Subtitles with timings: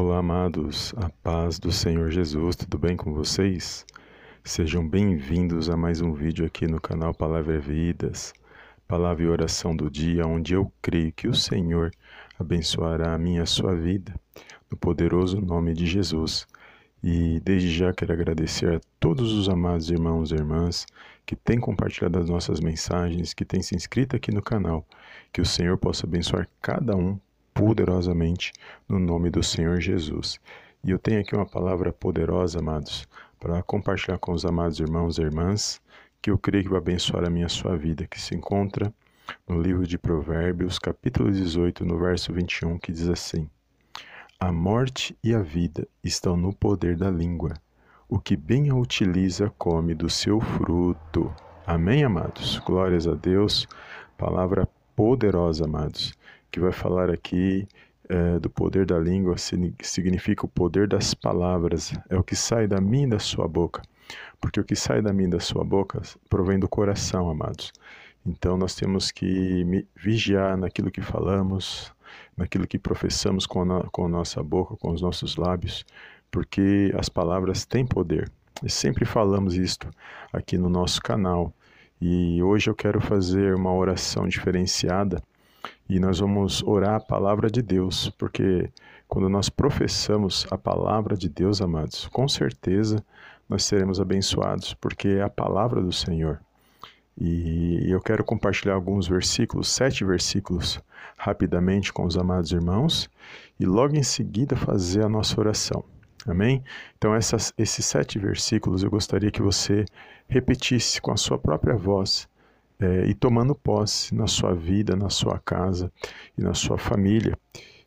[0.00, 3.84] Olá, amados, a paz do Senhor Jesus, tudo bem com vocês?
[4.44, 8.32] Sejam bem-vindos a mais um vídeo aqui no canal Palavra Vidas,
[8.86, 11.90] Palavra e Oração do Dia, onde eu creio que o Senhor
[12.38, 14.14] abençoará a minha a sua vida,
[14.70, 16.46] no poderoso nome de Jesus.
[17.02, 20.86] E desde já quero agradecer a todos os amados irmãos e irmãs
[21.26, 24.86] que têm compartilhado as nossas mensagens, que têm se inscrito aqui no canal.
[25.32, 27.18] Que o Senhor possa abençoar cada um
[27.58, 28.52] poderosamente
[28.88, 30.38] no nome do Senhor Jesus.
[30.84, 33.08] E eu tenho aqui uma palavra poderosa, amados,
[33.40, 35.80] para compartilhar com os amados irmãos e irmãs,
[36.22, 38.94] que eu creio que vai abençoar a minha sua vida, que se encontra
[39.48, 43.50] no livro de Provérbios, capítulo 18, no verso 21, que diz assim:
[44.38, 47.54] a morte e a vida estão no poder da língua.
[48.08, 51.34] O que bem a utiliza come do seu fruto.
[51.66, 52.60] Amém, amados?
[52.60, 53.66] Glórias a Deus.
[54.16, 56.12] Palavra poderosa, amados,
[56.50, 57.66] que vai falar aqui
[58.08, 61.92] é, do poder da língua, significa o poder das palavras.
[62.08, 63.82] É o que sai da e da sua boca.
[64.40, 67.72] Porque o que sai da e da sua boca provém do coração, amados.
[68.24, 71.92] Então nós temos que vigiar naquilo que falamos,
[72.36, 75.84] naquilo que professamos com a, com a nossa boca, com os nossos lábios,
[76.30, 78.30] porque as palavras têm poder.
[78.62, 79.88] E sempre falamos isto
[80.32, 81.52] aqui no nosso canal.
[82.00, 85.22] E hoje eu quero fazer uma oração diferenciada
[85.88, 88.70] e nós vamos orar a palavra de Deus, porque
[89.06, 93.02] quando nós professamos a palavra de Deus, amados, com certeza
[93.48, 96.40] nós seremos abençoados, porque é a palavra do Senhor.
[97.20, 100.78] E eu quero compartilhar alguns versículos, sete versículos,
[101.16, 103.10] rapidamente com os amados irmãos,
[103.58, 105.82] e logo em seguida fazer a nossa oração.
[106.26, 106.62] Amém?
[106.96, 109.84] Então, essas, esses sete versículos eu gostaria que você
[110.28, 112.28] repetisse com a sua própria voz
[112.80, 115.92] é, e tomando posse na sua vida, na sua casa
[116.36, 117.36] e na sua família.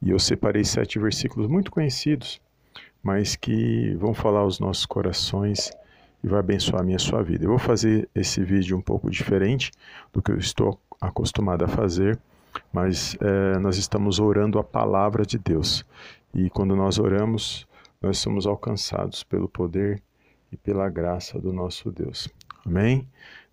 [0.00, 2.40] E eu separei sete versículos muito conhecidos,
[3.02, 5.70] mas que vão falar aos nossos corações
[6.22, 7.44] e vai abençoar a minha sua vida.
[7.44, 9.70] Eu vou fazer esse vídeo um pouco diferente
[10.12, 12.18] do que eu estou acostumado a fazer,
[12.72, 15.84] mas é, nós estamos orando a palavra de Deus.
[16.34, 17.66] E quando nós oramos,
[18.00, 20.02] nós somos alcançados pelo poder
[20.50, 22.28] e pela graça do nosso Deus.
[22.66, 23.06] Amém?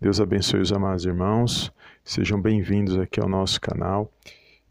[0.00, 1.72] Deus abençoe os amados irmãos.
[2.04, 4.08] Sejam bem-vindos aqui ao nosso canal.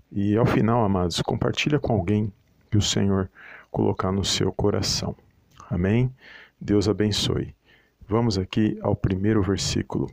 [0.09, 2.31] E ao final, amados, compartilha com alguém
[2.71, 3.29] que o Senhor
[3.69, 5.13] colocar no seu coração.
[5.69, 6.09] Amém?
[6.61, 7.53] Deus abençoe.
[8.07, 10.09] Vamos aqui ao primeiro versículo,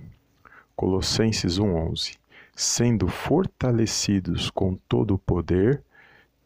[0.75, 2.19] Colossenses 1:11.
[2.57, 5.81] Sendo fortalecidos com todo o poder,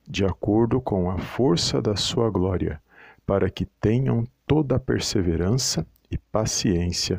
[0.06, 2.82] de acordo com a força da sua glória,
[3.24, 7.16] para que tenham toda a perseverança e paciência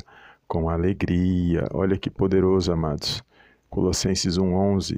[0.50, 1.68] com alegria.
[1.72, 3.22] Olha que poderoso, amados.
[3.70, 4.96] Colossenses 1:11.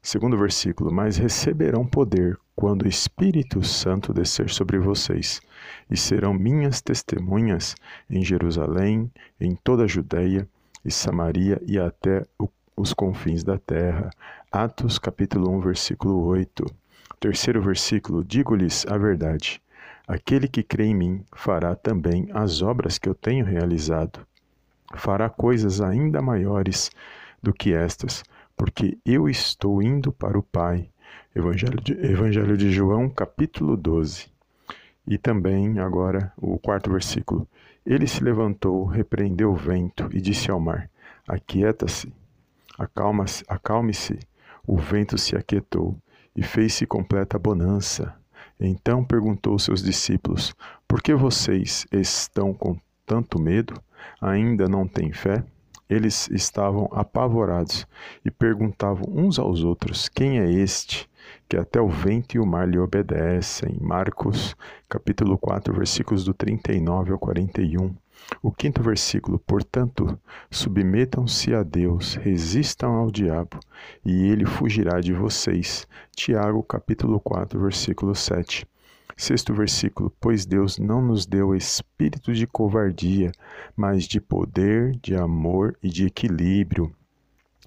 [0.00, 5.42] Segundo versículo: Mas receberão poder quando o Espírito Santo descer sobre vocês,
[5.90, 7.74] e serão minhas testemunhas
[8.08, 10.48] em Jerusalém, em toda a Judéia
[10.82, 12.24] e Samaria e até
[12.74, 14.08] os confins da terra.
[14.50, 16.64] Atos capítulo 1, versículo 8.
[17.20, 19.60] Terceiro versículo: Digo-lhes a verdade.
[20.06, 24.26] Aquele que crê em mim fará também as obras que eu tenho realizado.
[24.94, 26.90] Fará coisas ainda maiores
[27.42, 28.22] do que estas,
[28.56, 30.88] porque eu estou indo para o Pai
[31.34, 34.26] Evangelho de, Evangelho de João, capítulo 12.
[35.06, 37.46] E também, agora, o quarto versículo.
[37.86, 40.90] Ele se levantou, repreendeu o vento e disse ao mar:
[41.26, 42.12] Aquieta-se,
[42.78, 44.18] acalma-se, acalme-se.
[44.66, 45.96] O vento se aquietou
[46.34, 48.14] e fez-se completa bonança.
[48.60, 50.54] Então perguntou aos seus discípulos:
[50.86, 52.76] Por que vocês estão com
[53.06, 53.80] tanto medo?
[54.20, 55.44] Ainda não têm fé?
[55.88, 57.86] Eles estavam apavorados
[58.24, 61.08] e perguntavam uns aos outros: Quem é este
[61.48, 63.76] que até o vento e o mar lhe obedecem.
[63.80, 64.54] Marcos,
[64.88, 67.94] capítulo 4, versículos do 39 ao 41.
[68.42, 70.18] O quinto versículo, portanto,
[70.50, 73.58] submetam-se a Deus, resistam ao diabo,
[74.04, 75.86] e ele fugirá de vocês.
[76.14, 78.66] Tiago, capítulo 4, versículo 7.
[79.18, 83.32] Sexto versículo: Pois Deus não nos deu espírito de covardia,
[83.76, 86.94] mas de poder, de amor e de equilíbrio.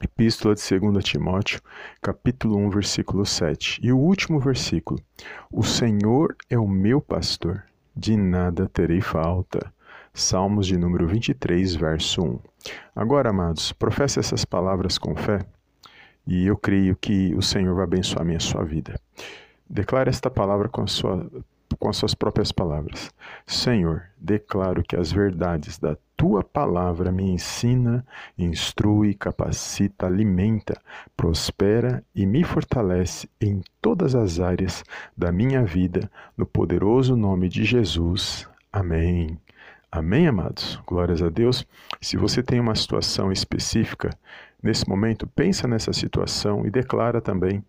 [0.01, 1.61] Epístola de 2 Timóteo,
[2.01, 3.81] capítulo 1, versículo 7.
[3.83, 4.97] E o último versículo:
[5.51, 7.63] O Senhor é o meu pastor,
[7.93, 9.73] de nada terei falta.
[10.13, 12.39] Salmos de número 23, verso 1.
[12.95, 15.45] Agora, amados, professe essas palavras com fé
[16.25, 18.97] e eu creio que o Senhor vai abençoar a minha sua vida.
[19.73, 21.25] Declare esta palavra com sua
[21.79, 23.09] com as suas próprias palavras.
[23.47, 28.05] Senhor, declaro que as verdades da tua palavra me ensina,
[28.37, 30.79] instrui, capacita, alimenta,
[31.15, 34.83] prospera e me fortalece em todas as áreas
[35.17, 38.47] da minha vida, no poderoso nome de Jesus.
[38.71, 39.39] Amém.
[39.89, 40.79] Amém, amados?
[40.85, 41.65] Glórias a Deus.
[42.01, 44.09] Se você tem uma situação específica,
[44.61, 47.63] nesse momento, pensa nessa situação e declara também: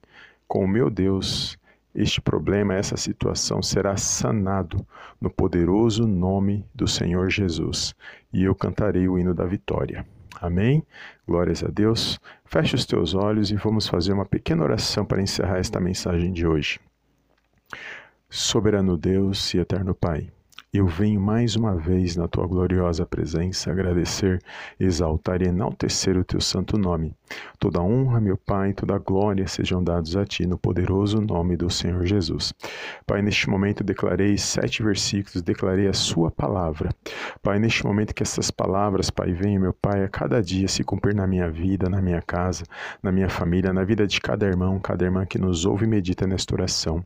[0.46, 1.58] com o meu Deus,
[1.94, 4.86] este problema, essa situação será sanado
[5.20, 7.94] no poderoso nome do Senhor Jesus,
[8.32, 10.06] e eu cantarei o hino da vitória.
[10.40, 10.82] Amém?
[11.26, 12.18] Glórias a Deus.
[12.44, 16.46] Feche os teus olhos e vamos fazer uma pequena oração para encerrar esta mensagem de
[16.46, 16.80] hoje.
[18.28, 20.30] Soberano Deus e eterno Pai,
[20.74, 24.42] eu venho mais uma vez na tua gloriosa presença agradecer,
[24.80, 27.14] exaltar e enaltecer o teu santo nome.
[27.58, 32.06] Toda honra, meu Pai, toda glória sejam dados a ti no poderoso nome do Senhor
[32.06, 32.54] Jesus.
[33.06, 36.88] Pai, neste momento declarei sete versículos, declarei a sua palavra.
[37.42, 41.14] Pai, neste momento que essas palavras, Pai, venham, meu Pai, a cada dia se cumprir
[41.14, 42.64] na minha vida, na minha casa,
[43.02, 46.26] na minha família, na vida de cada irmão, cada irmã que nos ouve e medita
[46.26, 47.04] nesta oração.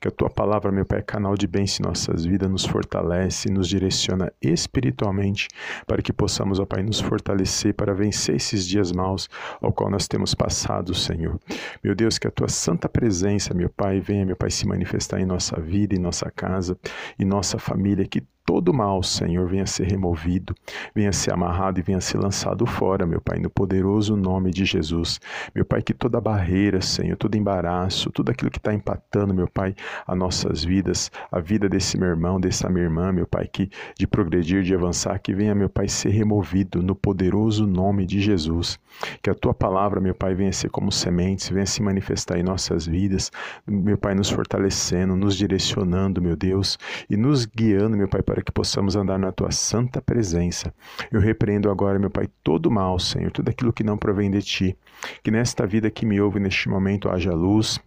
[0.00, 3.07] Que a tua palavra, meu Pai, é canal de bênção em nossas vidas, nos fortaleça
[3.08, 5.48] fortalece, nos direciona espiritualmente
[5.86, 9.28] para que possamos, ó Pai, nos fortalecer para vencer esses dias maus
[9.60, 11.38] ao qual nós temos passado, Senhor.
[11.82, 15.26] Meu Deus, que a tua santa presença, meu Pai, venha, meu Pai, se manifestar em
[15.26, 16.78] nossa vida, em nossa casa,
[17.18, 20.54] em nossa família, que todo mal, Senhor, venha ser removido,
[20.94, 25.20] venha ser amarrado e venha ser lançado fora, meu Pai, no poderoso nome de Jesus.
[25.54, 29.74] Meu Pai, que toda barreira, Senhor, todo embaraço, tudo aquilo que está empatando, meu Pai,
[30.06, 33.68] as nossas vidas, a vida desse meu irmão, dessa minha irmã, meu Pai, que
[33.98, 38.78] de progredir, de avançar, que venha, meu Pai, ser removido no poderoso nome de Jesus.
[39.22, 42.86] Que a tua palavra, meu Pai, venha ser como sementes, venha se manifestar em nossas
[42.86, 43.30] vidas,
[43.66, 46.78] meu Pai, nos fortalecendo, nos direcionando, meu Deus,
[47.10, 50.72] e nos guiando, meu Pai, para para que possamos andar na tua santa presença.
[51.10, 54.78] Eu repreendo agora, meu Pai, todo mal, Senhor, tudo aquilo que não provém de ti.
[55.24, 57.80] Que nesta vida que me ouve neste momento haja luz,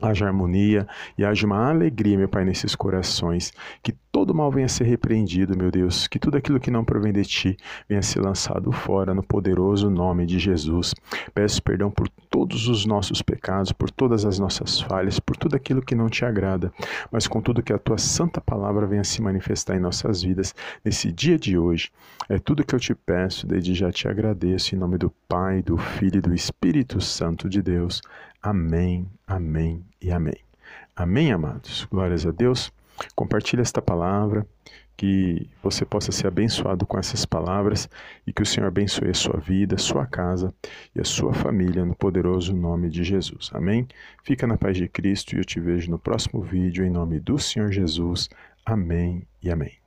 [0.00, 3.52] haja harmonia e haja uma alegria, meu Pai, nesses corações.
[3.82, 6.06] Que todo mal venha ser repreendido, meu Deus.
[6.06, 7.56] Que tudo aquilo que não provém de ti
[7.88, 10.94] venha ser lançado fora no poderoso nome de Jesus.
[11.34, 15.82] Peço perdão por todos os nossos pecados, por todas as nossas falhas, por tudo aquilo
[15.82, 16.72] que não te agrada,
[17.10, 20.54] mas com tudo que a tua santa palavra venha se manifestar em nossas vidas
[20.84, 21.90] nesse dia de hoje.
[22.28, 25.76] É tudo que eu te peço, desde já te agradeço, em nome do Pai, do
[25.76, 28.00] Filho e do Espírito Santo de Deus.
[28.40, 30.38] Amém, amém e amém.
[30.94, 31.88] Amém, amados.
[31.90, 32.72] Glórias a Deus.
[33.14, 34.46] Compartilhe esta palavra,
[34.96, 37.88] que você possa ser abençoado com essas palavras
[38.26, 40.54] e que o Senhor abençoe a sua vida, a sua casa
[40.94, 43.50] e a sua família no poderoso nome de Jesus.
[43.52, 43.88] Amém?
[44.22, 47.38] Fica na paz de Cristo e eu te vejo no próximo vídeo em nome do
[47.38, 48.28] Senhor Jesus.
[48.64, 49.81] Amém e amém.